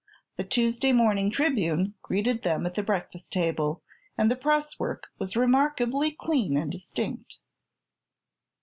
The 0.37 0.43
Tuesday 0.43 0.93
morning 0.93 1.29
Tribune 1.29 1.93
greeted 2.01 2.41
them 2.41 2.65
at 2.65 2.73
the 2.73 2.81
breakfast 2.81 3.31
table, 3.31 3.83
and 4.17 4.31
the 4.31 4.35
presswork 4.35 5.03
was 5.19 5.37
remarkably 5.37 6.09
clean 6.09 6.57
and 6.57 6.71
distinct. 6.71 7.37